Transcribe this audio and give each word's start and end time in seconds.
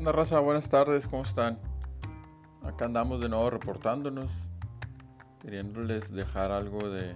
Hola 0.00 0.12
raza? 0.12 0.40
Buenas 0.40 0.70
tardes, 0.70 1.06
¿cómo 1.06 1.24
están? 1.24 1.58
Acá 2.64 2.86
andamos 2.86 3.20
de 3.20 3.28
nuevo 3.28 3.50
reportándonos, 3.50 4.32
queriéndoles 5.42 6.10
dejar 6.10 6.52
algo 6.52 6.88
de, 6.88 7.14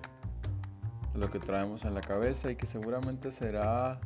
lo 1.14 1.30
que 1.30 1.38
traemos 1.38 1.86
en 1.86 1.94
la 1.94 2.02
cabeza 2.02 2.50
y 2.50 2.56
que 2.56 2.66
seguramente 2.66 3.32
será 3.32 3.98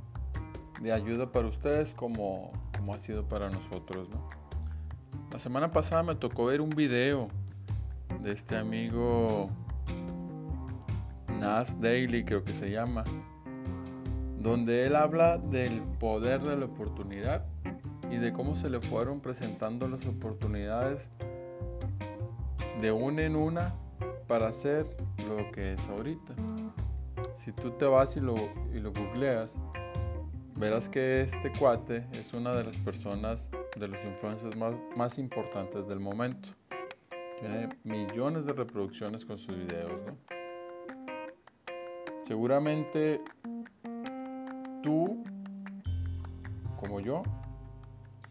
de 0.81 0.93
ayuda 0.93 1.33
para 1.33 1.49
ustedes 1.49 1.93
como, 1.93 2.53
como 2.77 2.95
ha 2.95 3.01
sido 3.01 3.25
para 3.25 3.51
nosotros, 3.51 4.09
¿no? 4.11 4.31
La 5.33 5.41
semana 5.41 5.73
pasada 5.73 6.05
me 6.05 6.15
tocó 6.15 6.45
ver 6.45 6.61
un 6.61 6.71
video 6.71 7.27
de 8.21 8.31
este 8.31 8.57
amigo 8.57 9.51
Nas 11.41 11.81
Daily, 11.81 12.25
creo 12.25 12.45
que 12.45 12.53
se 12.53 12.71
llama, 12.71 13.03
donde 14.37 14.87
él 14.87 14.95
habla 14.95 15.37
del 15.37 15.83
poder 15.99 16.43
de 16.43 16.57
la 16.57 16.67
oportunidad 16.67 17.45
y 18.11 18.17
de 18.17 18.33
cómo 18.33 18.55
se 18.55 18.71
le 18.71 18.81
fueron 18.81 19.21
presentando 19.21 19.89
las 19.89 20.05
oportunidades 20.07 21.07
de 22.81 22.93
una 22.93 23.23
en 23.23 23.37
una 23.37 23.75
para 24.27 24.49
hacer 24.49 24.87
lo 25.27 25.51
que 25.53 25.75
es 25.75 25.89
ahorita. 25.89 26.35
Si 27.39 27.53
tú 27.53 27.71
te 27.73 27.87
vas 27.87 28.17
y 28.17 28.21
lo, 28.21 28.35
y 28.73 28.79
lo 28.79 28.93
googleas, 28.93 29.57
verás 30.57 30.89
que 30.89 31.23
este 31.23 31.53
cuate 31.59 32.07
es 32.13 32.33
una 32.35 32.53
de 32.53 32.65
las 32.65 32.77
personas, 32.79 33.51
de 33.77 33.89
los 33.89 33.99
influencers 34.05 34.57
más, 34.57 34.75
más 34.97 35.19
importantes 35.19 35.87
del 35.89 36.01
momento. 36.01 36.51
Tiene 37.41 37.69
millones 37.85 38.45
de 38.45 38.53
reproducciones 38.53 39.25
con 39.25 39.39
sus 39.39 39.57
videos. 39.57 39.93
Seguramente 42.27 43.23
tú, 44.83 45.25
como 46.81 47.01
yo, 47.01 47.23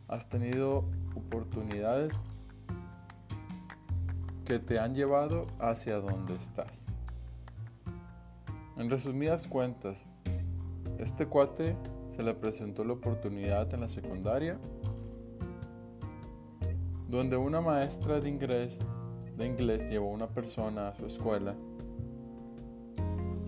has 0.07 0.27
tenido 0.29 0.85
oportunidades 1.15 2.13
que 4.45 4.59
te 4.59 4.79
han 4.79 4.95
llevado 4.95 5.47
hacia 5.59 5.99
donde 5.99 6.35
estás. 6.35 6.85
En 8.77 8.89
resumidas 8.89 9.47
cuentas, 9.47 9.97
este 10.97 11.25
cuate 11.25 11.75
se 12.15 12.23
le 12.23 12.33
presentó 12.33 12.85
la 12.85 12.93
oportunidad 12.93 13.73
en 13.73 13.81
la 13.81 13.89
secundaria 13.89 14.57
donde 17.07 17.37
una 17.37 17.61
maestra 17.61 18.19
de 18.19 18.29
inglés, 18.29 18.79
de 19.37 19.47
inglés 19.47 19.89
llevó 19.89 20.11
a 20.11 20.15
una 20.15 20.27
persona 20.27 20.89
a 20.89 20.95
su 20.95 21.05
escuela 21.05 21.55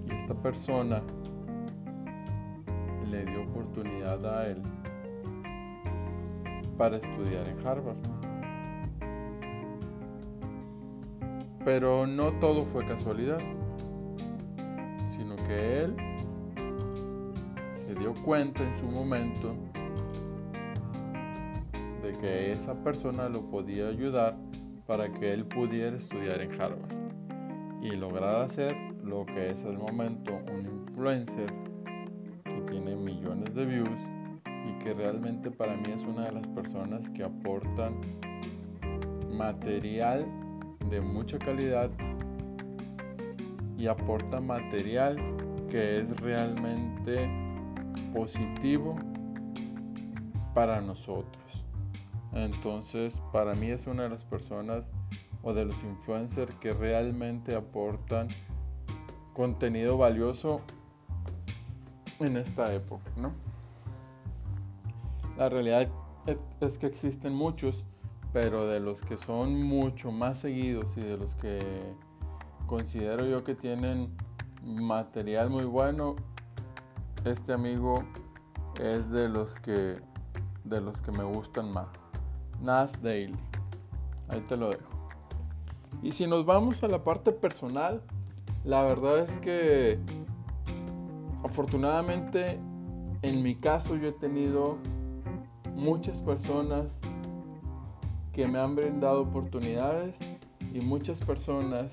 y 0.08 0.14
esta 0.14 0.34
persona 0.34 1.02
le 3.10 3.26
dio 3.26 3.44
oportunidad 3.44 4.26
a 4.26 4.48
él 4.48 4.62
para 6.80 6.96
estudiar 6.96 7.46
en 7.50 7.68
Harvard. 7.68 7.98
Pero 11.66 12.08
no 12.08 12.32
todo 12.40 12.64
fue 12.64 12.86
casualidad, 12.86 13.42
sino 15.10 15.36
que 15.36 15.84
él 15.84 15.96
se 17.74 17.94
dio 17.96 18.14
cuenta 18.24 18.64
en 18.64 18.74
su 18.78 18.88
momento 18.88 19.54
de 22.02 22.14
que 22.14 22.54
esa 22.54 22.74
persona 22.82 23.28
lo 23.28 23.42
podía 23.52 23.90
ayudar 23.90 24.38
para 24.88 25.12
que 25.12 25.34
él 25.34 25.46
pudiera 25.46 25.98
estudiar 25.98 26.42
en 26.42 26.54
Harvard 26.54 26.96
y 27.82 27.92
lograr 27.92 28.38
hacer 28.38 28.74
lo 29.04 29.26
que 29.26 29.50
es 29.50 29.66
al 29.66 29.78
momento 29.78 30.40
un 30.54 30.66
influencer 30.88 31.52
que 32.46 32.62
tiene 32.72 32.96
millones 32.96 33.54
de 33.54 33.66
views 33.66 34.09
realmente 34.94 35.52
para 35.52 35.76
mí 35.76 35.92
es 35.94 36.04
una 36.04 36.26
de 36.26 36.32
las 36.32 36.48
personas 36.48 37.10
que 37.10 37.24
aportan 37.24 38.00
material 39.32 40.26
de 40.90 41.02
mucha 41.02 41.38
calidad 41.40 41.90
y 43.78 43.88
aporta 43.88 44.42
material 44.42 45.18
que 45.70 46.00
es 46.00 46.20
realmente 46.20 47.30
positivo 48.14 48.98
para 50.54 50.82
nosotros. 50.82 51.64
Entonces, 52.34 53.22
para 53.32 53.56
mí 53.56 53.72
es 53.72 53.88
una 53.88 54.04
de 54.04 54.10
las 54.10 54.26
personas 54.26 54.92
o 55.42 55.54
de 55.54 55.66
los 55.66 55.84
influencers 55.84 56.54
que 56.56 56.74
realmente 56.74 57.56
aportan 57.56 58.28
contenido 59.34 59.98
valioso 59.98 60.62
en 62.20 62.36
esta 62.38 62.74
época, 62.74 63.10
¿no? 63.16 63.49
La 65.40 65.48
realidad 65.48 65.88
es 66.60 66.78
que 66.80 66.86
existen 66.86 67.34
muchos, 67.34 67.86
pero 68.34 68.68
de 68.68 68.82
los 68.82 69.00
que 69.00 69.18
son 69.18 69.64
mucho 69.64 70.12
más 70.12 70.40
seguidos 70.40 70.86
y 70.98 71.00
de 71.00 71.16
los 71.16 71.34
que 71.36 71.62
considero 72.68 73.26
yo 73.26 73.42
que 73.46 73.56
tienen 73.56 74.14
material 74.62 75.50
muy 75.50 75.64
bueno, 75.64 76.18
este 77.24 77.54
amigo 77.54 78.04
es 78.82 79.10
de 79.12 79.30
los 79.30 79.58
que 79.60 80.02
de 80.66 80.82
los 80.82 81.02
que 81.02 81.14
me 81.14 81.24
gustan 81.24 81.72
más. 81.72 81.88
Nas 82.60 83.02
Daily. 83.02 83.40
Ahí 84.28 84.42
te 84.42 84.58
lo 84.58 84.72
dejo. 84.72 84.92
Y 86.04 86.12
si 86.12 86.28
nos 86.28 86.46
vamos 86.46 86.84
a 86.84 86.90
la 86.90 87.02
parte 87.02 87.32
personal, 87.32 88.02
la 88.66 88.84
verdad 88.84 89.20
es 89.20 89.40
que 89.40 90.00
afortunadamente 91.46 92.60
en 93.22 93.42
mi 93.42 93.56
caso 93.56 93.96
yo 93.96 94.10
he 94.10 94.12
tenido 94.12 94.78
muchas 95.76 96.22
personas 96.22 96.92
que 98.34 98.48
me 98.48 98.60
han 98.60 98.76
brindado 98.76 99.22
oportunidades 99.22 100.18
y 100.74 100.82
muchas 100.82 101.20
personas 101.22 101.92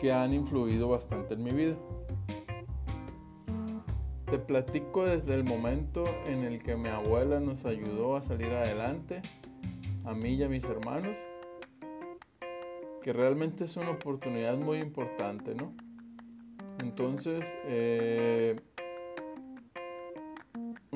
que 0.00 0.12
han 0.12 0.32
influido 0.32 0.88
bastante 0.88 1.34
en 1.34 1.42
mi 1.42 1.50
vida. 1.50 1.76
Te 4.30 4.38
platico 4.38 5.04
desde 5.04 5.34
el 5.34 5.44
momento 5.44 6.04
en 6.26 6.44
el 6.44 6.62
que 6.62 6.76
mi 6.76 6.88
abuela 6.88 7.40
nos 7.40 7.64
ayudó 7.64 8.16
a 8.16 8.22
salir 8.22 8.52
adelante, 8.52 9.22
a 10.04 10.14
mí 10.14 10.34
y 10.34 10.42
a 10.44 10.48
mis 10.48 10.64
hermanos, 10.64 11.16
que 13.02 13.12
realmente 13.12 13.64
es 13.64 13.76
una 13.76 13.90
oportunidad 13.90 14.56
muy 14.56 14.78
importante, 14.78 15.54
¿no? 15.54 15.72
Entonces, 16.78 17.44
eh, 17.66 18.60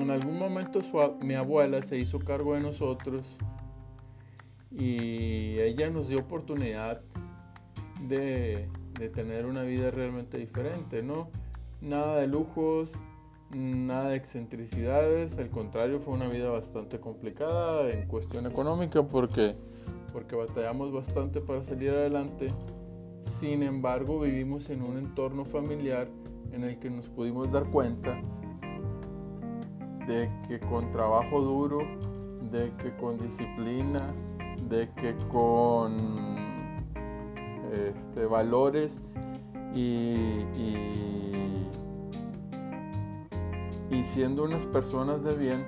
en 0.05 0.11
algún 0.11 0.37
momento 0.37 0.81
mi 1.19 1.33
abuela 1.33 1.81
se 1.81 1.97
hizo 1.97 2.19
cargo 2.19 2.53
de 2.53 2.61
nosotros 2.61 3.25
y 4.69 5.57
ella 5.57 5.89
nos 5.89 6.07
dio 6.07 6.19
oportunidad 6.19 7.01
de, 8.07 8.69
tener 9.15 9.47
una 9.47 9.63
vida 9.63 9.89
realmente 9.89 10.37
diferente, 10.37 11.01
¿no? 11.01 11.29
Nada 11.81 12.17
de 12.17 12.27
lujos, 12.27 12.91
nada 13.49 14.09
de 14.09 14.17
excentricidades, 14.17 15.37
al 15.39 15.49
contrario 15.49 15.99
fue 15.99 16.13
una 16.13 16.27
vida 16.27 16.51
bastante 16.51 16.99
complicada 16.99 17.89
en 17.89 18.07
cuestión 18.07 18.45
económica 18.45 19.01
porque, 19.01 19.55
porque 20.13 20.35
batallamos 20.35 20.93
bastante 20.93 21.41
para 21.41 21.63
salir 21.63 21.89
adelante. 21.89 22.53
Sin 23.25 23.63
embargo, 23.63 24.19
vivimos 24.19 24.69
en 24.69 24.83
un 24.83 24.99
entorno 24.99 25.45
familiar 25.45 26.07
en 26.51 26.63
el 26.63 26.77
que 26.77 26.91
nos 26.91 27.09
pudimos 27.09 27.51
dar 27.51 27.65
cuenta 27.71 28.21
de 30.07 30.29
que 30.47 30.59
con 30.59 30.91
trabajo 30.91 31.41
duro, 31.41 31.79
de 32.51 32.71
que 32.81 32.95
con 32.97 33.17
disciplina, 33.17 33.99
de 34.69 34.89
que 34.91 35.09
con 35.29 35.95
este, 37.71 38.25
valores 38.25 39.01
y, 39.73 40.15
y, 43.89 44.03
siendo 44.03 44.43
unas 44.43 44.65
personas 44.67 45.23
de 45.23 45.35
bien, 45.35 45.65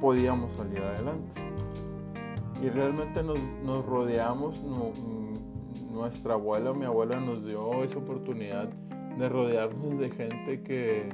podíamos 0.00 0.52
salir 0.52 0.80
adelante. 0.80 1.40
Y 2.62 2.68
realmente 2.68 3.22
nos, 3.22 3.86
rodeamos, 3.86 4.62
nuestra 5.90 6.34
abuela, 6.34 6.72
mi 6.74 6.84
abuela 6.84 7.18
nos 7.18 7.44
dio 7.44 7.82
esa 7.82 7.98
oportunidad 7.98 8.68
de 9.18 9.28
rodearnos 9.28 9.98
de 9.98 10.10
gente 10.10 10.62
que, 10.62 11.08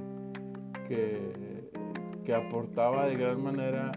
que 0.88 1.47
que 2.28 2.34
aportaba 2.34 3.06
de 3.06 3.16
gran 3.16 3.42
manera, 3.42 3.90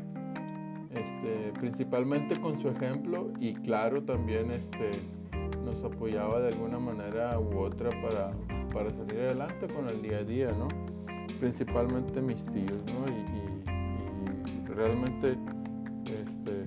este, 0.89 1.51
principalmente 1.59 2.39
con 2.39 2.61
su 2.61 2.69
ejemplo 2.69 3.29
y 3.41 3.53
claro 3.55 4.01
también 4.03 4.51
este, 4.51 4.91
nos 5.65 5.83
apoyaba 5.83 6.39
de 6.39 6.47
alguna 6.47 6.79
manera 6.79 7.37
u 7.37 7.59
otra 7.59 7.89
para, 8.01 8.31
para 8.73 8.89
salir 8.91 9.19
adelante 9.19 9.67
con 9.67 9.89
el 9.89 10.01
día 10.01 10.19
a 10.19 10.23
día, 10.23 10.47
¿no? 10.59 10.69
Principalmente 11.41 12.21
mis 12.21 12.45
tíos, 12.45 12.85
¿no? 12.85 13.05
Y, 13.11 14.65
realmente 14.65 15.37
este, 16.05 16.63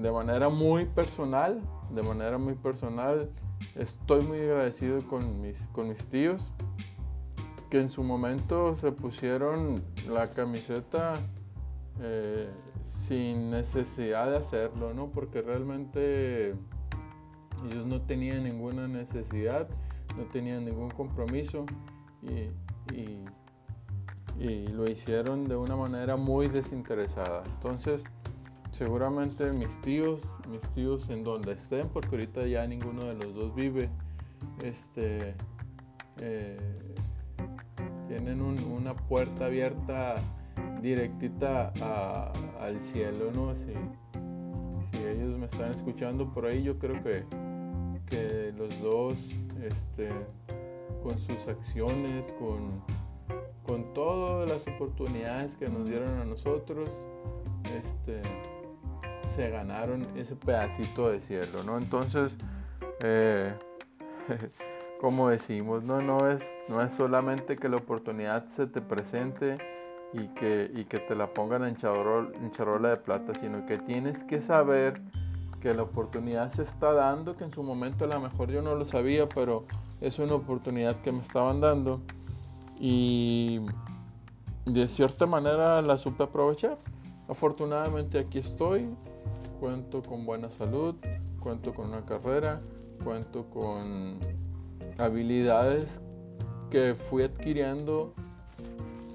de 0.00 0.12
manera 0.12 0.48
muy 0.48 0.86
personal, 0.86 1.60
de 1.92 2.02
manera 2.04 2.38
muy 2.38 2.54
personal, 2.54 3.28
estoy 3.74 4.22
muy 4.22 4.38
agradecido 4.38 5.04
con 5.08 5.42
mis, 5.42 5.58
con 5.72 5.88
mis 5.88 6.08
tíos 6.08 6.52
que 7.70 7.80
en 7.80 7.88
su 7.88 8.02
momento 8.02 8.74
se 8.74 8.92
pusieron 8.92 9.82
la 10.08 10.30
camiseta 10.32 11.20
eh, 12.00 12.50
sin 13.06 13.50
necesidad 13.50 14.30
de 14.30 14.38
hacerlo, 14.38 14.92
¿no? 14.92 15.08
Porque 15.08 15.40
realmente 15.40 16.50
ellos 17.64 17.86
no 17.86 18.00
tenían 18.02 18.44
ninguna 18.44 18.88
necesidad, 18.88 19.68
no 20.16 20.24
tenían 20.32 20.64
ningún 20.64 20.90
compromiso 20.90 21.64
y, 22.22 22.50
y 24.40 24.68
lo 24.68 24.90
hicieron 24.90 25.46
de 25.48 25.56
una 25.56 25.76
manera 25.76 26.16
muy 26.16 26.48
desinteresada. 26.48 27.44
Entonces, 27.56 28.02
seguramente 28.72 29.52
mis 29.52 29.68
tíos, 29.82 30.22
mis 30.48 30.62
tíos 30.74 31.08
en 31.10 31.22
donde 31.22 31.52
estén, 31.52 31.88
porque 31.88 32.08
ahorita 32.08 32.46
ya 32.46 32.66
ninguno 32.66 33.04
de 33.04 33.14
los 33.14 33.34
dos 33.34 33.54
vive, 33.54 33.90
este, 34.62 35.34
eh, 36.20 36.94
tienen 38.10 38.40
una 38.42 38.96
puerta 38.96 39.46
abierta 39.46 40.16
directita 40.82 41.72
al 42.58 42.82
cielo, 42.82 43.30
¿no? 43.32 43.54
Si, 43.54 43.72
si, 44.90 45.04
ellos 45.06 45.38
me 45.38 45.46
están 45.46 45.70
escuchando 45.70 46.26
por 46.34 46.46
ahí, 46.46 46.64
yo 46.64 46.76
creo 46.76 47.00
que, 47.04 47.24
que 48.06 48.52
los 48.58 48.76
dos, 48.80 49.16
este, 49.62 50.10
con 51.04 51.20
sus 51.20 51.46
acciones, 51.46 52.24
con, 52.40 52.82
con 53.64 53.94
todas 53.94 54.48
las 54.48 54.66
oportunidades 54.66 55.56
que 55.56 55.68
nos 55.68 55.86
dieron 55.86 56.18
a 56.18 56.24
nosotros, 56.24 56.90
este, 57.64 58.22
se 59.28 59.50
ganaron 59.50 60.04
ese 60.16 60.34
pedacito 60.34 61.12
de 61.12 61.20
cielo, 61.20 61.62
¿no? 61.64 61.78
Entonces, 61.78 62.32
eh, 63.04 63.54
como 65.00 65.30
decimos, 65.30 65.82
no, 65.82 66.02
no, 66.02 66.30
es, 66.30 66.42
no 66.68 66.82
es 66.82 66.92
solamente 66.92 67.56
que 67.56 67.70
la 67.70 67.76
oportunidad 67.76 68.46
se 68.48 68.66
te 68.66 68.82
presente 68.82 69.56
y 70.12 70.26
que, 70.34 70.70
y 70.74 70.84
que 70.84 70.98
te 70.98 71.14
la 71.14 71.32
pongan 71.32 71.62
en, 71.62 71.68
en 71.70 72.50
charola 72.52 72.90
de 72.90 72.96
plata, 72.98 73.34
sino 73.34 73.64
que 73.64 73.78
tienes 73.78 74.22
que 74.24 74.42
saber 74.42 75.00
que 75.62 75.72
la 75.72 75.84
oportunidad 75.84 76.52
se 76.52 76.64
está 76.64 76.92
dando, 76.92 77.34
que 77.34 77.44
en 77.44 77.52
su 77.52 77.62
momento 77.62 78.04
a 78.04 78.08
lo 78.08 78.20
mejor 78.20 78.50
yo 78.50 78.60
no 78.60 78.74
lo 78.74 78.84
sabía, 78.84 79.26
pero 79.34 79.64
es 80.02 80.18
una 80.18 80.34
oportunidad 80.34 81.00
que 81.00 81.12
me 81.12 81.20
estaban 81.20 81.62
dando 81.62 82.02
y 82.78 83.60
de 84.66 84.86
cierta 84.86 85.24
manera 85.24 85.80
la 85.80 85.96
supe 85.96 86.24
aprovechar. 86.24 86.76
Afortunadamente 87.26 88.18
aquí 88.18 88.38
estoy, 88.38 88.94
cuento 89.60 90.02
con 90.02 90.26
buena 90.26 90.50
salud, 90.50 90.94
cuento 91.38 91.72
con 91.72 91.88
una 91.88 92.04
carrera, 92.04 92.60
cuento 93.02 93.48
con 93.48 94.18
habilidades 94.98 96.00
que 96.70 96.94
fui 96.94 97.24
adquiriendo 97.24 98.14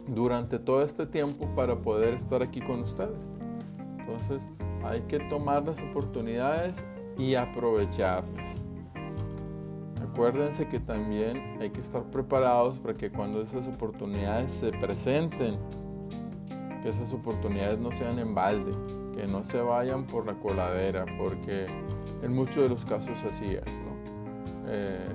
durante 0.09 0.59
todo 0.59 0.83
este 0.83 1.05
tiempo 1.05 1.47
para 1.55 1.75
poder 1.75 2.15
estar 2.15 2.41
aquí 2.43 2.61
con 2.61 2.81
ustedes. 2.81 3.25
Entonces 3.99 4.41
hay 4.83 5.01
que 5.01 5.19
tomar 5.29 5.65
las 5.65 5.79
oportunidades 5.89 6.75
y 7.17 7.35
aprovecharlas. 7.35 8.63
Acuérdense 10.03 10.67
que 10.67 10.79
también 10.79 11.57
hay 11.59 11.69
que 11.71 11.81
estar 11.81 12.03
preparados 12.03 12.77
para 12.79 12.93
que 12.93 13.11
cuando 13.11 13.41
esas 13.41 13.67
oportunidades 13.67 14.51
se 14.51 14.71
presenten, 14.71 15.57
que 16.81 16.89
esas 16.89 17.11
oportunidades 17.11 17.79
no 17.79 17.91
sean 17.91 18.19
en 18.19 18.35
balde, 18.35 18.71
que 19.15 19.27
no 19.27 19.43
se 19.43 19.59
vayan 19.59 20.05
por 20.05 20.25
la 20.25 20.33
coladera, 20.35 21.05
porque 21.17 21.65
en 22.21 22.33
muchos 22.33 22.63
de 22.63 22.69
los 22.69 22.85
casos 22.85 23.17
así 23.29 23.55
es. 23.55 23.63
Eh, 24.67 25.05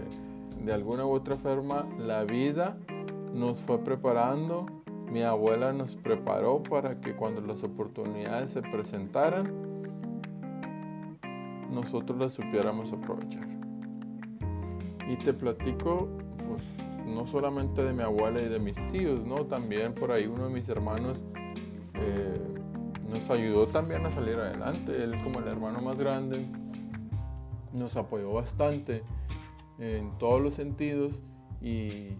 de 0.64 0.72
alguna 0.72 1.06
u 1.06 1.10
otra 1.10 1.36
forma, 1.36 1.88
la 1.98 2.24
vida 2.24 2.76
nos 3.32 3.60
fue 3.62 3.78
preparando, 3.78 4.66
mi 5.10 5.22
abuela 5.22 5.72
nos 5.72 5.96
preparó 5.96 6.62
para 6.62 7.00
que 7.00 7.16
cuando 7.16 7.40
las 7.40 7.62
oportunidades 7.62 8.50
se 8.50 8.62
presentaran, 8.62 9.52
nosotros 11.70 12.18
las 12.18 12.32
supiéramos 12.34 12.92
aprovechar. 12.92 13.48
Y 15.08 15.16
te 15.16 15.32
platico, 15.32 16.08
pues, 16.48 16.62
no 17.06 17.26
solamente 17.26 17.82
de 17.82 17.92
mi 17.92 18.02
abuela 18.02 18.40
y 18.40 18.48
de 18.48 18.58
mis 18.58 18.76
tíos, 18.88 19.24
¿no? 19.24 19.46
También 19.46 19.94
por 19.94 20.12
ahí 20.12 20.26
uno 20.26 20.46
de 20.48 20.54
mis 20.54 20.68
hermanos 20.68 21.22
eh, 21.94 22.40
nos 23.08 23.28
ayudó 23.30 23.66
también 23.66 24.04
a 24.04 24.10
salir 24.10 24.36
adelante. 24.36 25.02
Él 25.02 25.20
como 25.22 25.40
el 25.40 25.48
hermano 25.48 25.80
más 25.80 25.98
grande 25.98 26.46
nos 27.72 27.96
apoyó 27.96 28.32
bastante 28.32 29.02
en 29.80 30.16
todos 30.18 30.40
los 30.40 30.54
sentidos 30.54 31.14
y, 31.60 32.16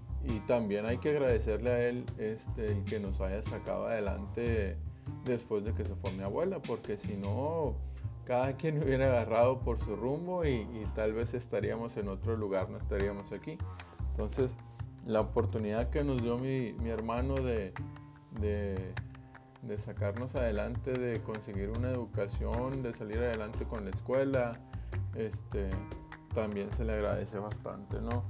también 0.47 0.85
hay 0.85 0.99
que 0.99 1.11
agradecerle 1.11 1.71
a 1.71 1.89
él 1.89 2.05
este, 2.19 2.83
que 2.85 3.01
nos 3.01 3.21
haya 3.21 3.43
sacado 3.43 3.87
adelante 3.87 4.77
después 5.25 5.65
de 5.65 5.73
que 5.73 5.85
se 5.85 5.95
fue 5.95 6.13
mi 6.13 6.23
abuela, 6.23 6.61
porque 6.61 6.97
si 6.97 7.17
no, 7.17 7.77
cada 8.25 8.53
quien 8.57 8.83
hubiera 8.83 9.07
agarrado 9.07 9.61
por 9.61 9.79
su 9.79 9.97
rumbo 9.97 10.45
y, 10.45 10.67
tal 10.95 11.15
vez 11.15 11.35
estaríamos 11.35 11.97
en 11.97 12.09
otro 12.09 12.37
lugar, 12.37 12.69
no 12.69 12.79
estaríamos 12.79 13.33
aquí. 13.33 13.57
Entonces, 14.11 14.57
la 15.07 15.21
oportunidad 15.21 15.89
que 15.91 16.05
nos 16.05 16.21
dio 16.23 16.37
mi, 16.37 16.75
hermano 16.89 17.37
de 17.37 17.73
de 19.63 19.79
sacarnos 19.79 20.35
adelante, 20.35 20.93
de 20.93 21.21
conseguir 21.23 21.71
una 21.71 21.91
educación, 21.91 22.83
de 22.83 22.95
salir 22.95 23.19
adelante 23.19 23.65
con 23.65 23.85
la 23.85 23.91
escuela, 23.91 24.59
este, 25.15 25.71
también 26.35 26.73
se 26.73 26.85
le 26.85 26.95
agradece 26.95 27.39
bastante, 27.39 28.01
¿no? 28.01 28.25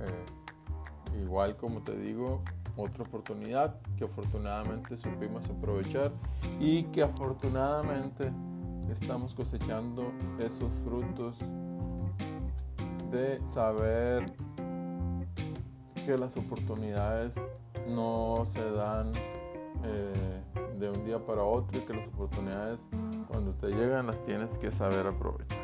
Eh, 0.00 1.20
igual 1.22 1.56
como 1.56 1.82
te 1.82 1.96
digo, 1.96 2.42
otra 2.76 3.04
oportunidad 3.04 3.74
que 3.96 4.04
afortunadamente 4.04 4.96
supimos 4.96 5.48
aprovechar 5.50 6.12
y 6.60 6.84
que 6.84 7.02
afortunadamente 7.02 8.30
estamos 8.90 9.34
cosechando 9.34 10.12
esos 10.38 10.72
frutos 10.84 11.36
de 13.10 13.44
saber 13.46 14.24
que 16.06 16.16
las 16.16 16.36
oportunidades 16.36 17.34
no 17.88 18.46
se 18.52 18.70
dan 18.70 19.12
eh, 19.84 20.42
de 20.78 20.90
un 20.90 21.04
día 21.04 21.18
para 21.18 21.42
otro 21.42 21.78
y 21.78 21.82
que 21.82 21.94
las 21.94 22.06
oportunidades 22.08 22.80
cuando 23.28 23.52
te 23.54 23.68
llegan 23.68 24.06
las 24.06 24.24
tienes 24.24 24.50
que 24.58 24.70
saber 24.72 25.06
aprovechar. 25.06 25.57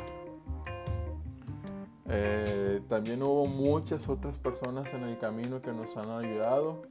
Eh, 2.07 2.81
también 2.87 3.23
hubo 3.23 3.47
muchas 3.47 4.07
otras 4.07 4.37
personas 4.37 4.93
en 4.93 5.03
el 5.03 5.17
camino 5.17 5.61
que 5.61 5.71
nos 5.71 5.95
han 5.97 6.09
ayudado, 6.09 6.83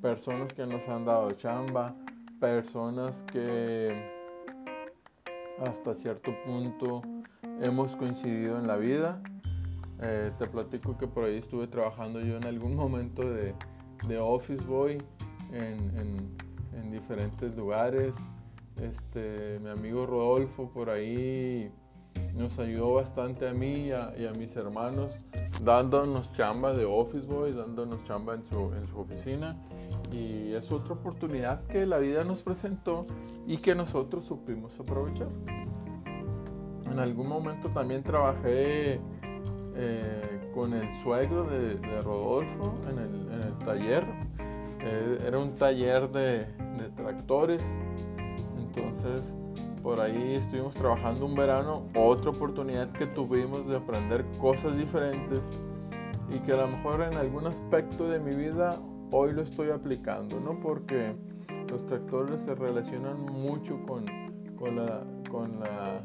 personas 0.00 0.52
que 0.54 0.66
nos 0.66 0.86
han 0.88 1.04
dado 1.04 1.32
chamba, 1.32 1.94
personas 2.40 3.22
que 3.32 4.10
hasta 5.60 5.94
cierto 5.94 6.32
punto 6.44 7.02
hemos 7.60 7.94
coincidido 7.96 8.58
en 8.58 8.66
la 8.66 8.76
vida. 8.76 9.22
Eh, 10.00 10.32
te 10.38 10.46
platico 10.48 10.96
que 10.98 11.06
por 11.06 11.24
ahí 11.24 11.36
estuve 11.38 11.66
trabajando 11.66 12.20
yo 12.20 12.36
en 12.36 12.44
algún 12.44 12.74
momento 12.74 13.22
de, 13.30 13.54
de 14.08 14.18
office 14.18 14.64
boy 14.64 15.02
en, 15.52 16.34
en 16.74 16.90
diferentes 16.90 17.54
lugares. 17.56 18.16
Este, 18.80 19.58
mi 19.60 19.68
amigo 19.68 20.06
Rodolfo 20.06 20.70
por 20.70 20.88
ahí 20.88 21.70
nos 22.34 22.58
ayudó 22.58 22.94
bastante 22.94 23.48
a 23.48 23.52
mí 23.52 23.88
y 23.88 23.92
a, 23.92 24.32
mis 24.38 24.56
hermanos 24.56 25.18
dándonos 25.64 26.32
chamba 26.32 26.72
de 26.72 26.84
Office 26.84 27.26
Boy, 27.26 27.52
dándonos 27.52 28.02
chamba 28.04 28.34
en 28.34 28.44
su, 28.44 28.72
en 28.72 28.86
su 28.88 28.98
oficina. 28.98 29.56
Y 30.10 30.52
es 30.52 30.70
otra 30.72 30.94
oportunidad 30.94 31.64
que 31.66 31.86
la 31.86 31.98
vida 31.98 32.24
nos 32.24 32.42
presentó 32.42 33.06
y 33.46 33.56
que 33.56 33.74
nosotros 33.74 34.24
supimos 34.24 34.78
aprovechar. 34.78 35.28
En 36.90 36.98
algún 36.98 37.28
momento 37.28 37.70
también 37.70 38.02
trabajé 38.02 39.00
eh, 39.74 40.50
con 40.54 40.74
el 40.74 41.02
suegro 41.02 41.44
de, 41.44 41.76
Rodolfo 42.02 42.74
en 42.90 42.98
el, 42.98 43.32
en 43.32 43.42
el 43.42 43.58
taller. 43.64 44.04
Eh, 44.80 45.18
era 45.26 45.38
un 45.38 45.54
taller 45.54 46.10
de, 46.10 46.44
de 46.44 46.90
tractores. 46.96 47.62
Entonces, 48.58 49.22
por 49.82 50.00
ahí 50.00 50.36
estuvimos 50.36 50.74
trabajando 50.74 51.26
un 51.26 51.34
verano, 51.34 51.80
otra 51.96 52.30
oportunidad 52.30 52.88
que 52.90 53.06
tuvimos 53.06 53.66
de 53.66 53.76
aprender 53.76 54.24
cosas 54.40 54.76
diferentes 54.76 55.40
y 56.30 56.38
que 56.40 56.52
a 56.52 56.56
lo 56.56 56.68
mejor 56.68 57.02
en 57.02 57.14
algún 57.14 57.46
aspecto 57.46 58.08
de 58.08 58.20
mi 58.20 58.34
vida 58.34 58.78
hoy 59.10 59.32
lo 59.32 59.42
estoy 59.42 59.70
aplicando, 59.70 60.40
¿no? 60.40 60.58
Porque 60.60 61.14
los 61.68 61.84
tractores 61.86 62.40
se 62.42 62.54
relacionan 62.54 63.24
mucho 63.24 63.78
con, 63.86 64.04
con, 64.56 64.76
la, 64.76 65.04
con 65.30 65.60
la 65.60 66.02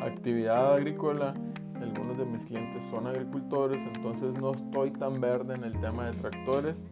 actividad 0.00 0.74
agrícola. 0.74 1.34
Algunos 1.80 2.16
de 2.16 2.24
mis 2.24 2.44
clientes 2.46 2.80
son 2.90 3.06
agricultores, 3.06 3.78
entonces 3.94 4.40
no 4.40 4.52
estoy 4.52 4.90
tan 4.92 5.20
verde 5.20 5.54
en 5.54 5.64
el 5.64 5.78
tema 5.80 6.06
de 6.06 6.12
tractores 6.12 6.82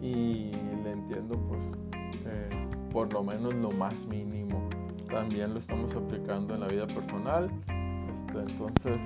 y 0.00 0.50
le 0.82 0.90
entiendo 0.90 1.36
pues 1.48 1.60
eh, 2.26 2.48
por 2.90 3.12
lo 3.12 3.22
menos 3.22 3.54
lo 3.54 3.70
más 3.70 4.06
mínimo. 4.06 4.65
También 5.08 5.54
lo 5.54 5.60
estamos 5.60 5.94
aplicando 5.94 6.54
en 6.54 6.60
la 6.60 6.66
vida 6.66 6.86
personal. 6.86 7.50
Este, 7.68 8.38
entonces, 8.38 9.00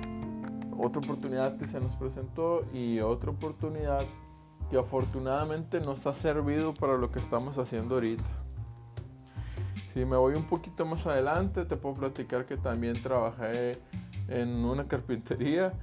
otra 0.77 0.99
oportunidad 0.99 1.57
que 1.57 1.67
se 1.67 1.79
nos 1.79 1.95
presentó 1.95 2.65
y 2.73 2.99
otra 2.99 3.31
oportunidad 3.31 4.05
que 4.69 4.77
afortunadamente 4.77 5.79
nos 5.81 6.07
ha 6.07 6.13
servido 6.13 6.73
para 6.73 6.97
lo 6.97 7.11
que 7.11 7.19
estamos 7.19 7.57
haciendo 7.57 7.95
ahorita. 7.95 8.23
Si 9.93 10.05
me 10.05 10.15
voy 10.15 10.35
un 10.35 10.45
poquito 10.45 10.85
más 10.85 11.05
adelante, 11.05 11.65
te 11.65 11.75
puedo 11.75 11.95
platicar 11.95 12.45
que 12.45 12.57
también 12.57 13.01
trabajé 13.03 13.73
en 14.29 14.49
una 14.65 14.87
carpintería. 14.87 15.73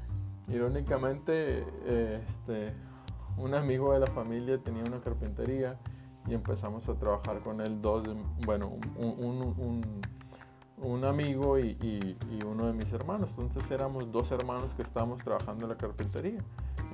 Irónicamente, 0.49 1.59
este, 1.85 2.73
un 3.37 3.55
amigo 3.55 3.93
de 3.93 4.01
la 4.01 4.07
familia 4.07 4.59
tenía 4.59 4.83
una 4.83 5.01
carpintería 5.01 5.77
y 6.29 6.35
empezamos 6.35 6.89
a 6.89 6.95
trabajar 6.95 7.39
con 7.41 7.61
él 7.61 7.81
dos, 7.81 8.07
bueno, 8.45 8.73
un, 8.97 9.85
un, 10.81 11.05
amigo 11.05 11.59
y, 11.59 11.77
y, 11.81 12.43
uno 12.45 12.67
de 12.67 12.73
mis 12.73 12.93
hermanos. 12.93 13.31
Entonces 13.39 13.71
éramos 13.71 14.11
dos 14.13 14.31
hermanos 14.31 14.73
que 14.77 14.83
estábamos 14.83 15.23
trabajando 15.23 15.65
en 15.65 15.71
la 15.71 15.77
carpintería. 15.77 16.41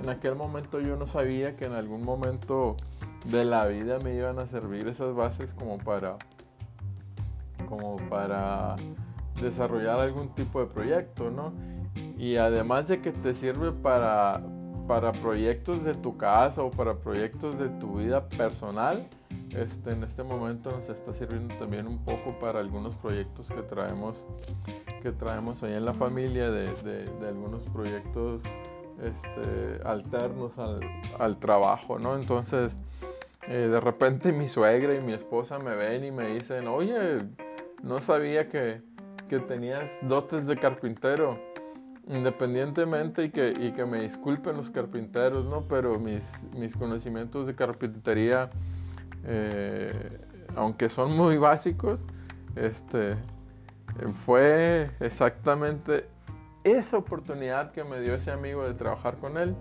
En 0.03 0.09
aquel 0.09 0.37
momento 0.37 0.81
yo 0.81 0.97
no 0.97 1.07
sabía 1.07 1.57
que 1.57 1.67
en 1.67 1.73
algún 1.73 2.05
momento 2.05 2.77
de 3.27 3.45
la 3.45 3.67
vida 3.67 3.99
me 4.01 4.15
iban 4.15 4.39
a 4.39 4.47
servir 4.47 4.87
esas 4.89 5.15
bases 5.15 5.53
como 5.55 5.79
para 5.79 6.19
como 7.69 7.97
para 8.09 8.77
desarrollar 9.41 9.99
algún 9.99 10.29
tipo 10.35 10.61
de 10.61 10.67
proyecto, 10.67 11.31
¿no? 11.31 11.53
Y 12.19 12.37
además 12.37 12.89
de 12.89 13.01
que 13.01 13.13
te 13.13 13.35
sirve 13.35 13.73
para, 13.73 14.41
para 14.87 15.13
proyectos 15.13 15.85
de 15.85 15.95
tu 15.95 16.17
casa 16.17 16.63
o 16.63 16.71
para 16.71 16.95
proyectos 16.95 17.59
de 17.59 17.69
tu 17.81 17.99
vida 17.99 18.29
personal, 18.29 19.07
este, 19.51 19.91
en 19.91 20.03
este 20.05 20.23
momento 20.23 20.71
nos 20.71 20.89
está 20.89 21.13
sirviendo 21.13 21.55
también 21.57 21.87
un 21.87 22.05
poco 22.05 22.39
para 22.41 22.61
algunos 22.61 22.97
proyectos 22.99 23.47
que 23.47 23.63
traemos, 23.63 24.17
que 25.03 25.13
traemos 25.13 25.63
ahí 25.63 25.75
en 25.75 25.85
la 25.85 25.95
familia, 25.95 26.51
de, 26.51 26.67
de, 26.83 27.29
algunos 27.29 27.63
proyectos 27.71 28.43
este, 29.01 29.87
alternos 29.87 30.59
al, 30.59 30.77
al, 31.19 31.39
trabajo, 31.39 31.99
¿no? 31.99 32.17
Entonces, 32.17 32.77
eh, 33.49 33.69
de 33.69 33.81
repente 33.81 34.33
mi 34.33 34.49
suegra 34.49 34.95
y 34.95 35.01
mi 35.01 35.13
esposa 35.13 35.59
me 35.59 35.75
ven 35.77 36.05
y 36.05 36.11
me 36.11 36.35
dicen, 36.35 36.67
oye, 36.67 37.25
no 37.83 38.01
sabía 38.01 38.49
que, 38.49 38.83
que 39.29 39.39
tenías 39.41 39.85
dotes 40.03 40.47
de 40.47 40.57
carpintero. 40.57 41.54
Independientemente 42.07 43.25
y 43.25 43.31
que, 43.31 43.55
y 43.59 43.73
que 43.73 43.87
me 43.87 44.03
disculpen 44.03 44.57
los 44.57 44.71
carpinteros, 44.71 45.47
¿no? 45.47 45.63
Pero 45.63 45.99
mis, 45.99 46.25
mis 46.53 46.77
conocimientos 46.77 47.47
de 47.47 47.55
carpintería, 47.55 48.51
eh, 49.25 50.21
aunque 50.55 50.89
son 50.89 51.17
muy 51.17 51.39
básicos, 51.39 52.01
este, 52.57 53.17
fue 54.25 54.91
exactamente 55.01 56.07
esa 56.63 56.99
oportunidad 56.99 57.73
que 57.73 57.85
me 57.85 58.01
dio 58.01 58.15
ese 58.15 58.31
amigo 58.31 58.65
de 58.65 58.75
trabajar 58.75 59.17
con 59.19 59.39
él, 59.39 59.55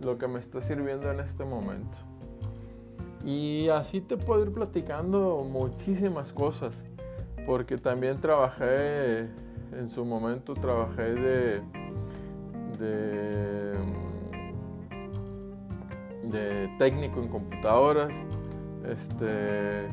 lo 0.00 0.18
que 0.18 0.28
me 0.28 0.40
está 0.40 0.60
sirviendo 0.60 1.10
en 1.10 1.20
este 1.20 1.44
momento. 1.44 1.98
Y 3.24 3.68
así 3.68 4.00
te 4.00 4.16
puedo 4.16 4.42
ir 4.44 4.52
platicando 4.52 5.46
muchísimas 5.48 6.32
cosas 6.32 6.74
porque 7.46 7.76
también 7.76 8.20
trabajé, 8.20 9.28
en 9.72 9.88
su 9.88 10.04
momento 10.04 10.54
trabajé 10.54 11.14
de, 11.14 11.62
de, 16.24 16.70
técnico 16.78 17.20
en 17.20 17.28
computadoras, 17.28 18.12
este, 18.86 19.88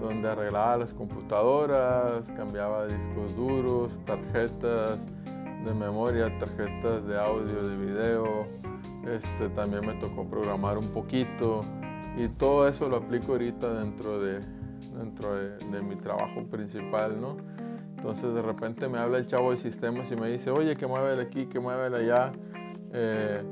donde 0.00 0.28
arreglaba 0.28 0.78
las 0.78 0.92
computadoras, 0.92 2.30
cambiaba 2.32 2.86
discos 2.86 3.36
duros, 3.36 3.92
tarjetas 4.04 4.98
de 5.64 5.74
memoria, 5.74 6.36
tarjetas 6.38 7.06
de 7.06 7.18
audio, 7.18 7.68
de 7.68 7.76
video, 7.76 8.46
este, 9.06 9.48
también 9.50 9.86
me 9.86 9.94
tocó 9.94 10.24
programar 10.28 10.78
un 10.78 10.88
poquito 10.88 11.62
y 12.16 12.28
todo 12.28 12.68
eso 12.68 12.88
lo 12.88 12.96
aplico 12.96 13.32
ahorita 13.32 13.80
dentro 13.80 14.20
de, 14.20 14.40
dentro 14.96 15.34
de, 15.34 15.82
mi 15.82 15.96
trabajo 15.96 16.42
principal, 16.50 17.20
¿no? 17.20 17.36
Entonces 18.04 18.34
de 18.34 18.42
repente 18.42 18.86
me 18.86 18.98
habla 18.98 19.16
el 19.16 19.26
chavo 19.26 19.52
de 19.52 19.56
sistemas 19.56 20.12
y 20.12 20.16
me 20.16 20.28
dice, 20.28 20.50
oye, 20.50 20.76
que 20.76 20.86
mueve 20.86 21.22
aquí, 21.22 21.46
que 21.46 21.58
mueve 21.58 21.96
allá. 21.96 22.32
Eh, 22.92 23.42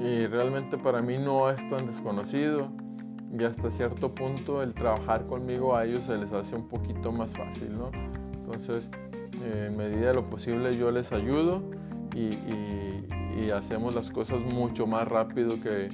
y 0.00 0.26
realmente 0.26 0.76
para 0.76 1.00
mí 1.00 1.16
no 1.16 1.48
es 1.48 1.56
tan 1.70 1.86
desconocido 1.86 2.72
y 3.32 3.44
hasta 3.44 3.70
cierto 3.70 4.12
punto 4.12 4.64
el 4.64 4.74
trabajar 4.74 5.22
conmigo 5.28 5.76
a 5.76 5.84
ellos 5.84 6.02
se 6.06 6.18
les 6.18 6.32
hace 6.32 6.56
un 6.56 6.66
poquito 6.66 7.12
más 7.12 7.30
fácil, 7.30 7.78
¿no? 7.78 7.92
Entonces, 8.32 8.88
eh, 9.44 9.66
en 9.68 9.76
medida 9.76 10.08
de 10.08 10.14
lo 10.14 10.28
posible 10.28 10.76
yo 10.76 10.90
les 10.90 11.12
ayudo 11.12 11.62
y, 12.16 12.34
y, 12.34 13.50
hacemos 13.54 13.94
las 13.94 14.10
cosas 14.10 14.40
mucho 14.40 14.86
más 14.86 15.08
rápido 15.08 15.54
que, 15.62 15.88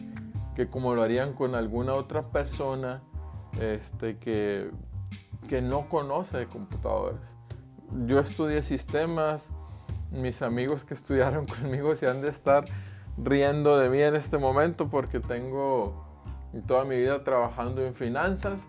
que 0.57 0.66
como 0.66 0.95
lo 0.95 1.02
harían 1.02 1.33
con 1.33 1.55
alguna 1.55 1.95
otra 1.95 2.23
persona 2.23 3.02
este, 3.61 4.19
que, 4.19 4.71
que 5.46 5.62
no 5.62 5.88
conoce 5.88 6.38
de 6.38 6.46
computadoras. 6.46 7.36
Yo 8.06 8.18
estudié 8.18 8.62
sistemas, 8.62 9.48
mis 10.12 10.42
amigos 10.42 10.84
que 10.84 10.94
estudiaron 10.94 11.46
conmigo 11.60 11.94
se 11.96 12.08
han 12.08 12.20
de 12.20 12.28
estar 12.28 12.64
riendo 13.18 13.78
de 13.78 13.88
mí 13.88 14.00
en 14.00 14.16
este 14.16 14.38
momento 14.38 14.88
porque 14.88 15.20
tengo 15.20 16.04
toda 16.66 16.84
mi 16.84 16.96
vida 16.96 17.22
trabajando 17.24 17.84
en 17.84 17.94
finanzas 17.94 18.60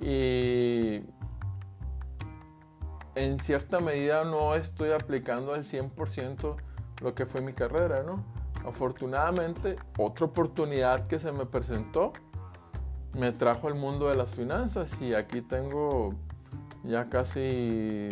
y 0.00 1.02
en 3.14 3.38
cierta 3.38 3.80
medida 3.80 4.24
no 4.24 4.54
estoy 4.54 4.92
aplicando 4.92 5.54
al 5.54 5.64
100% 5.64 6.56
lo 7.02 7.14
que 7.14 7.26
fue 7.26 7.40
mi 7.40 7.52
carrera, 7.52 8.02
¿no? 8.02 8.24
Afortunadamente, 8.66 9.76
otra 9.98 10.26
oportunidad 10.26 11.06
que 11.06 11.18
se 11.18 11.32
me 11.32 11.46
presentó 11.46 12.12
me 13.18 13.32
trajo 13.32 13.68
al 13.68 13.74
mundo 13.74 14.08
de 14.08 14.16
las 14.16 14.34
finanzas 14.34 15.00
y 15.00 15.14
aquí 15.14 15.40
tengo 15.40 16.14
ya 16.84 17.08
casi 17.08 18.08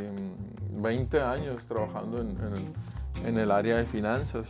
20 0.72 1.20
años 1.20 1.62
trabajando 1.68 2.20
en, 2.20 3.38
el, 3.38 3.50
área 3.50 3.76
de 3.76 3.86
finanzas 3.86 4.48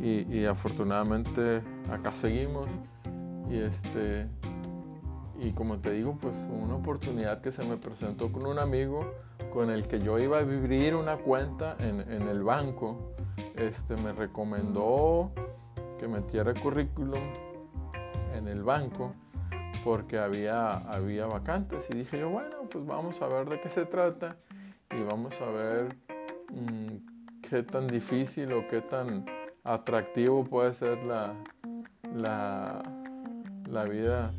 y, 0.00 0.44
afortunadamente 0.44 1.62
acá 1.90 2.14
seguimos 2.14 2.68
y 3.50 3.58
este 3.58 4.26
y 5.40 5.52
como 5.52 5.78
te 5.78 5.92
digo 5.92 6.16
pues 6.20 6.34
una 6.50 6.74
oportunidad 6.76 7.40
que 7.40 7.52
se 7.52 7.64
me 7.64 7.76
presentó 7.76 8.32
con 8.32 8.46
un 8.46 8.58
amigo 8.58 9.12
con 9.52 9.70
el 9.70 9.86
que 9.86 10.00
yo 10.00 10.18
iba 10.18 10.38
a 10.38 10.42
vivir 10.42 10.94
una 10.94 11.16
cuenta 11.16 11.76
en, 11.78 12.00
en 12.10 12.28
el 12.28 12.42
banco 12.42 13.12
este 13.54 13.96
me 13.96 14.12
recomendó 14.12 15.30
que 15.98 16.08
metiera 16.08 16.54
currículum 16.54 17.20
en 18.34 18.48
el 18.48 18.62
banco 18.62 19.14
porque 19.86 20.18
había, 20.18 20.78
había 20.78 21.26
vacantes 21.26 21.86
y 21.88 21.98
dije 21.98 22.18
yo, 22.18 22.28
bueno, 22.28 22.56
pues 22.72 22.84
vamos 22.84 23.22
a 23.22 23.28
ver 23.28 23.48
de 23.48 23.60
qué 23.60 23.70
se 23.70 23.86
trata 23.86 24.36
y 24.90 25.00
vamos 25.04 25.40
a 25.40 25.48
ver 25.48 25.96
mm, 26.50 27.38
qué 27.48 27.62
tan 27.62 27.86
difícil 27.86 28.52
o 28.52 28.66
qué 28.66 28.80
tan 28.80 29.24
atractivo 29.62 30.44
puede 30.44 30.74
ser 30.74 30.98
la, 31.04 31.36
la, 32.16 32.82
la 33.70 33.84
vida 33.84 34.32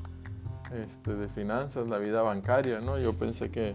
este, 0.74 1.16
de 1.16 1.30
finanzas, 1.30 1.88
la 1.88 1.98
vida 1.98 2.24
bancaria, 2.24 2.82
¿no? 2.82 3.00
Yo 3.00 3.14
pensé 3.14 3.50
que 3.50 3.74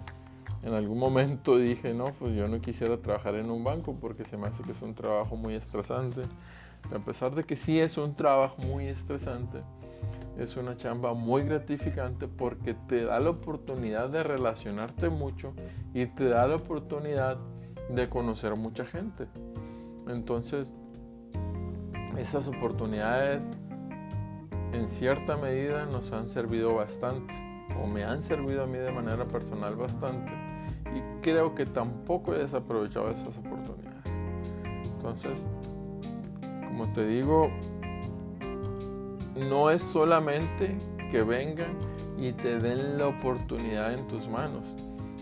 en 0.62 0.74
algún 0.74 0.98
momento 0.98 1.56
dije, 1.56 1.94
no, 1.94 2.12
pues 2.18 2.34
yo 2.34 2.48
no 2.48 2.60
quisiera 2.60 2.98
trabajar 2.98 3.36
en 3.36 3.50
un 3.50 3.64
banco 3.64 3.96
porque 3.98 4.24
se 4.24 4.36
me 4.36 4.48
hace 4.48 4.62
que 4.62 4.72
es 4.72 4.82
un 4.82 4.94
trabajo 4.94 5.36
muy 5.36 5.54
estresante. 5.54 6.20
A 6.94 6.98
pesar 6.98 7.34
de 7.34 7.44
que 7.44 7.56
sí 7.56 7.80
es 7.80 7.96
un 7.96 8.14
trabajo 8.14 8.60
muy 8.60 8.88
estresante, 8.88 9.62
es 10.38 10.56
una 10.56 10.76
chamba 10.76 11.14
muy 11.14 11.42
gratificante 11.42 12.26
porque 12.26 12.74
te 12.88 13.04
da 13.04 13.20
la 13.20 13.30
oportunidad 13.30 14.08
de 14.10 14.22
relacionarte 14.22 15.10
mucho 15.10 15.54
y 15.92 16.06
te 16.06 16.28
da 16.28 16.46
la 16.46 16.56
oportunidad 16.56 17.36
de 17.90 18.08
conocer 18.08 18.56
mucha 18.56 18.84
gente. 18.84 19.26
Entonces, 20.08 20.72
esas 22.16 22.48
oportunidades 22.48 23.44
en 24.72 24.88
cierta 24.88 25.36
medida 25.36 25.86
nos 25.86 26.12
han 26.12 26.26
servido 26.26 26.74
bastante 26.74 27.34
o 27.82 27.86
me 27.86 28.04
han 28.04 28.22
servido 28.22 28.64
a 28.64 28.66
mí 28.66 28.78
de 28.78 28.90
manera 28.90 29.26
personal 29.26 29.76
bastante 29.76 30.32
y 30.94 31.22
creo 31.22 31.54
que 31.54 31.66
tampoco 31.66 32.34
he 32.34 32.38
desaprovechado 32.38 33.10
esas 33.10 33.36
oportunidades. 33.36 34.04
Entonces, 34.84 35.48
como 36.66 36.92
te 36.92 37.06
digo, 37.06 37.50
no 39.48 39.70
es 39.70 39.82
solamente 39.82 40.76
que 41.10 41.22
vengan 41.22 41.76
y 42.18 42.32
te 42.32 42.58
den 42.58 42.98
la 42.98 43.08
oportunidad 43.08 43.94
en 43.94 44.06
tus 44.08 44.28
manos, 44.28 44.64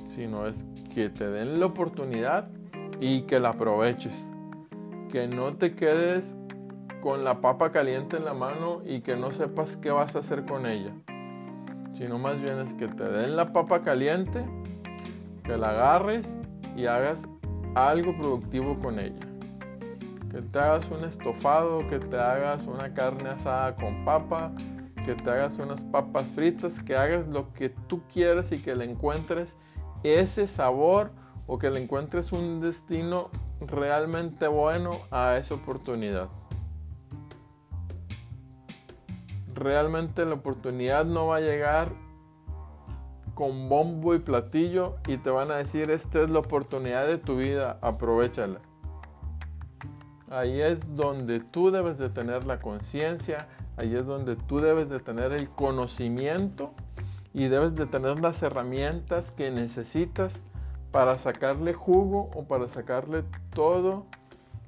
sino 0.07 0.47
es 0.47 0.67
que 0.95 1.09
te 1.09 1.29
den 1.29 1.61
la 1.61 1.67
oportunidad 1.67 2.49
y 3.01 3.23
que 3.23 3.39
la 3.41 3.51
aproveches. 3.51 4.27
Que 5.11 5.27
no 5.27 5.55
te 5.55 5.75
quedes 5.75 6.35
con 7.01 7.25
la 7.25 7.41
papa 7.41 7.73
caliente 7.73 8.17
en 8.17 8.25
la 8.25 8.35
mano 8.35 8.83
y 8.85 9.01
que 9.01 9.17
no 9.17 9.33
sepas 9.33 9.77
qué 9.79 9.91
vas 9.91 10.15
a 10.15 10.21
hacer 10.21 10.45
con 10.45 10.67
ella. 10.67 10.93
Sino 11.93 12.19
más 12.19 12.41
bien 12.41 12.59
es 12.61 12.73
que 12.75 12.87
te 12.87 13.05
den 13.05 13.37
la 13.37 13.53
papa 13.53 13.83
caliente, 13.83 14.45
que 15.45 15.57
la 15.57 15.71
agarres 15.71 16.37
y 16.77 16.87
hagas 16.87 17.27
algo 17.75 18.17
productivo 18.17 18.79
con 18.79 18.99
ella 18.99 19.30
que 20.31 20.43
te 20.43 20.59
hagas 20.59 20.89
un 20.91 21.05
estofado, 21.05 21.87
que 21.89 21.99
te 21.99 22.17
hagas 22.17 22.67
una 22.67 22.95
carne 22.95 23.31
asada 23.31 23.75
con 23.75 24.05
papa, 24.05 24.53
que 25.05 25.15
te 25.15 25.31
hagas 25.31 25.59
unas 25.59 25.83
papas 25.85 26.29
fritas, 26.29 26.81
que 26.81 26.97
hagas 26.97 27.27
lo 27.27 27.53
que 27.53 27.71
tú 27.89 28.03
quieras 28.13 28.53
y 28.53 28.63
que 28.63 28.75
le 28.77 28.85
encuentres 28.85 29.57
ese 30.05 30.47
sabor 30.47 31.11
o 31.47 31.59
que 31.59 31.71
le 31.71 31.83
encuentres 31.83 32.33
un 32.33 32.61
destino 32.61 33.31
realmente 33.67 34.47
bueno 34.47 34.99
a 35.11 35.37
esa 35.37 35.55
oportunidad. 35.55 36.29
Realmente 39.55 40.25
la 40.25 40.35
oportunidad 40.35 41.05
no 41.05 41.27
va 41.27 41.37
a 41.37 41.41
llegar 41.41 41.93
con 43.35 43.69
bombo 43.69 44.15
y 44.15 44.19
platillo 44.19 44.97
y 45.09 45.17
te 45.17 45.31
van 45.31 45.51
a 45.51 45.57
decir 45.57 45.91
esta 45.91 46.23
es 46.23 46.31
la 46.31 46.39
oportunidad 46.39 47.07
de 47.07 47.19
tu 47.19 47.37
vida, 47.37 47.79
aprovechala. 47.83 48.61
Ahí 50.31 50.61
es 50.61 50.95
donde 50.95 51.41
tú 51.41 51.73
debes 51.73 51.99
de 51.99 52.09
tener 52.09 52.45
la 52.45 52.61
conciencia, 52.61 53.49
ahí 53.77 53.97
es 53.97 54.07
donde 54.07 54.37
tú 54.37 54.61
debes 54.61 54.89
de 54.89 55.01
tener 55.01 55.33
el 55.33 55.49
conocimiento 55.49 56.73
y 57.35 57.49
debes 57.49 57.75
de 57.75 57.87
tener 57.87 58.21
las 58.21 58.41
herramientas 58.41 59.33
que 59.33 59.51
necesitas 59.51 60.33
para 60.93 61.19
sacarle 61.19 61.75
jugo 61.75 62.31
o 62.33 62.45
para 62.45 62.69
sacarle 62.69 63.25
todo 63.53 64.05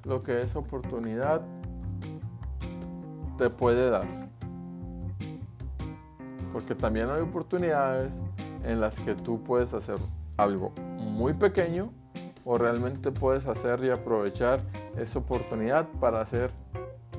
lo 0.02 0.22
que 0.24 0.40
esa 0.40 0.58
oportunidad 0.58 1.42
te 3.38 3.48
puede 3.48 3.88
dar. 3.88 4.06
Porque 6.52 6.74
también 6.74 7.08
hay 7.08 7.20
oportunidades 7.20 8.12
en 8.64 8.80
las 8.80 8.96
que 8.96 9.14
tú 9.14 9.40
puedes 9.44 9.72
hacer 9.72 9.96
algo 10.38 10.72
muy 10.98 11.34
pequeño 11.34 11.92
o 12.44 12.58
realmente 12.58 13.10
puedes 13.12 13.46
hacer 13.46 13.84
y 13.84 13.90
aprovechar 13.90 14.60
esa 14.98 15.18
oportunidad 15.18 15.88
para 16.00 16.20
hacer 16.20 16.50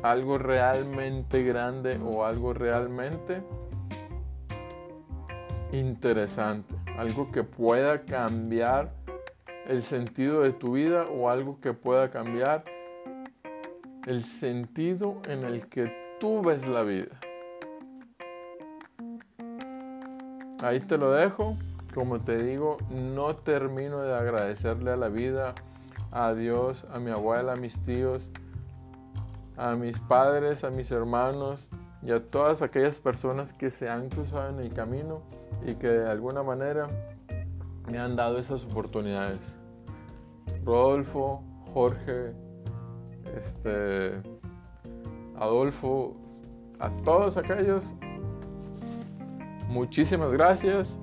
algo 0.01 0.37
realmente 0.37 1.43
grande 1.43 1.99
o 2.03 2.25
algo 2.25 2.53
realmente 2.53 3.41
interesante, 5.71 6.75
algo 6.97 7.31
que 7.31 7.43
pueda 7.43 8.03
cambiar 8.03 8.93
el 9.67 9.81
sentido 9.81 10.41
de 10.41 10.51
tu 10.51 10.73
vida 10.73 11.07
o 11.07 11.29
algo 11.29 11.59
que 11.61 11.73
pueda 11.73 12.11
cambiar 12.11 12.65
el 14.05 14.23
sentido 14.23 15.21
en 15.27 15.43
el 15.45 15.67
que 15.67 15.91
tú 16.19 16.41
ves 16.41 16.67
la 16.67 16.83
vida. 16.83 17.17
Ahí 20.61 20.79
te 20.79 20.97
lo 20.97 21.11
dejo. 21.11 21.53
Como 21.93 22.19
te 22.19 22.41
digo, 22.41 22.77
no 22.89 23.35
termino 23.35 24.01
de 24.01 24.15
agradecerle 24.15 24.91
a 24.91 24.97
la 24.97 25.09
vida, 25.09 25.53
a 26.11 26.33
Dios, 26.33 26.87
a 26.91 26.97
mi 26.97 27.11
abuela, 27.11 27.53
a 27.53 27.55
mis 27.55 27.79
tíos, 27.83 28.31
a 29.57 29.75
mis 29.75 29.99
padres, 29.99 30.63
a 30.63 30.71
mis 30.71 30.89
hermanos 30.91 31.69
y 32.01 32.11
a 32.11 32.19
todas 32.19 32.63
aquellas 32.63 32.97
personas 32.97 33.53
que 33.53 33.69
se 33.69 33.89
han 33.89 34.09
cruzado 34.09 34.49
en 34.49 34.59
el 34.59 34.73
camino 34.73 35.21
y 35.65 35.75
que 35.75 35.87
de 35.87 36.09
alguna 36.09 36.41
manera 36.41 36.87
me 37.87 37.99
han 37.99 38.15
dado 38.15 38.39
esas 38.39 38.63
oportunidades. 38.65 39.41
Rodolfo, 40.65 41.43
Jorge, 41.73 42.33
este, 43.37 44.19
Adolfo, 45.35 46.17
a 46.79 46.89
todos 47.03 47.37
aquellos, 47.37 47.85
muchísimas 49.67 50.31
gracias 50.31 50.97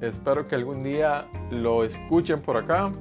Espero 0.00 0.46
que 0.46 0.54
algún 0.54 0.84
día 0.84 1.26
lo 1.50 1.82
escuchen 1.82 2.40
por 2.40 2.56
acá 2.56 2.92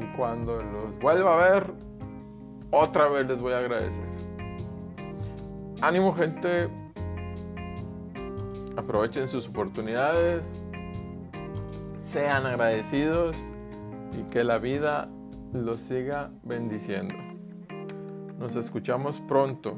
y 0.00 0.16
cuando 0.16 0.62
los 0.62 0.98
vuelva 1.00 1.32
a 1.34 1.36
ver, 1.50 1.72
otra 2.70 3.08
vez 3.08 3.26
les 3.26 3.40
voy 3.40 3.52
a 3.52 3.58
agradecer. 3.58 4.04
Ánimo 5.82 6.14
gente, 6.14 6.68
aprovechen 8.76 9.28
sus 9.28 9.48
oportunidades, 9.48 10.42
sean 12.00 12.46
agradecidos 12.46 13.36
y 14.18 14.22
que 14.30 14.44
la 14.44 14.58
vida 14.58 15.10
los 15.52 15.82
siga 15.82 16.30
bendiciendo. 16.42 17.14
Nos 18.38 18.56
escuchamos 18.56 19.20
pronto. 19.28 19.76